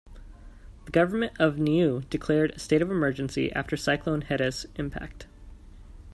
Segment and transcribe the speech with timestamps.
[0.85, 5.27] The government of Niue declared a state of emergency after Cyclone Heta's impact.